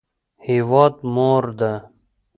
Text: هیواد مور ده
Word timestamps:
هیواد 0.47 0.93
مور 1.13 1.43
ده 1.59 1.73